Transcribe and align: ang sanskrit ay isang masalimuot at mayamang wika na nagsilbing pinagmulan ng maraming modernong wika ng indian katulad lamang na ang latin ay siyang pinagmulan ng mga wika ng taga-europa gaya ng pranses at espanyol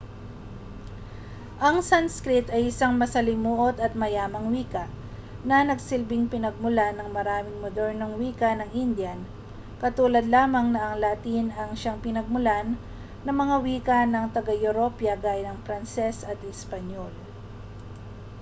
ang 1.67 1.77
sanskrit 1.89 2.45
ay 2.55 2.61
isang 2.73 2.93
masalimuot 3.01 3.75
at 3.85 3.93
mayamang 4.01 4.45
wika 4.53 4.83
na 5.47 5.57
nagsilbing 5.69 6.25
pinagmulan 6.33 6.93
ng 6.97 7.05
maraming 7.17 7.59
modernong 7.63 8.13
wika 8.21 8.49
ng 8.57 8.69
indian 8.83 9.19
katulad 9.83 10.25
lamang 10.35 10.67
na 10.73 10.81
ang 10.85 10.95
latin 11.03 11.45
ay 11.61 11.69
siyang 11.79 11.99
pinagmulan 12.05 12.67
ng 13.23 13.29
mga 13.41 13.55
wika 13.65 13.97
ng 14.09 14.25
taga-europa 14.35 15.13
gaya 15.25 15.49
ng 15.53 15.59
pranses 15.69 16.17
at 16.31 16.39
espanyol 16.53 17.13